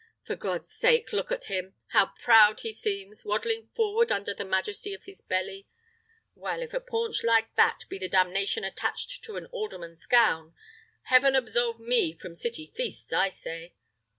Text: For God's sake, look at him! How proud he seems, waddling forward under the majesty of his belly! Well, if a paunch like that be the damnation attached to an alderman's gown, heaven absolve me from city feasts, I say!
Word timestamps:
For 0.25 0.35
God's 0.35 0.71
sake, 0.73 1.13
look 1.13 1.31
at 1.31 1.43
him! 1.43 1.75
How 1.89 2.13
proud 2.23 2.61
he 2.61 2.73
seems, 2.73 3.23
waddling 3.23 3.67
forward 3.75 4.11
under 4.11 4.33
the 4.33 4.43
majesty 4.43 4.95
of 4.95 5.03
his 5.03 5.21
belly! 5.21 5.67
Well, 6.33 6.63
if 6.63 6.73
a 6.73 6.79
paunch 6.79 7.23
like 7.23 7.53
that 7.55 7.85
be 7.87 7.99
the 7.99 8.09
damnation 8.09 8.63
attached 8.63 9.23
to 9.25 9.37
an 9.37 9.45
alderman's 9.51 10.07
gown, 10.07 10.55
heaven 11.03 11.35
absolve 11.35 11.79
me 11.79 12.13
from 12.13 12.33
city 12.33 12.65
feasts, 12.75 13.13
I 13.13 13.29
say! 13.29 13.75